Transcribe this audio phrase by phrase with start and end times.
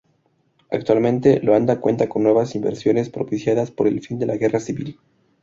[0.71, 4.97] Actualmente, Luanda cuenta con nuevas inversiones propiciadas por el fin de la guerra civil.